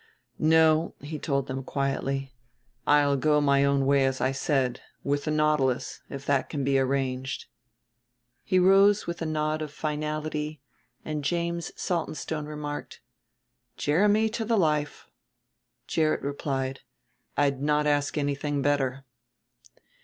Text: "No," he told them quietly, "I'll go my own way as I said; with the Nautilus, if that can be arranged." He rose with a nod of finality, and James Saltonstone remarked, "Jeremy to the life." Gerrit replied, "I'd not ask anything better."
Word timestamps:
"No," 0.39 0.95
he 1.01 1.19
told 1.19 1.45
them 1.45 1.63
quietly, 1.63 2.33
"I'll 2.87 3.15
go 3.15 3.39
my 3.39 3.63
own 3.63 3.85
way 3.85 4.03
as 4.03 4.19
I 4.19 4.31
said; 4.31 4.81
with 5.03 5.25
the 5.25 5.29
Nautilus, 5.29 6.01
if 6.09 6.25
that 6.25 6.49
can 6.49 6.63
be 6.63 6.79
arranged." 6.79 7.45
He 8.43 8.57
rose 8.57 9.05
with 9.05 9.21
a 9.21 9.27
nod 9.27 9.61
of 9.61 9.71
finality, 9.71 10.59
and 11.05 11.23
James 11.23 11.71
Saltonstone 11.75 12.47
remarked, 12.47 12.99
"Jeremy 13.77 14.27
to 14.29 14.43
the 14.43 14.57
life." 14.57 15.05
Gerrit 15.85 16.23
replied, 16.23 16.79
"I'd 17.37 17.61
not 17.61 17.85
ask 17.85 18.17
anything 18.17 18.63
better." 18.63 19.05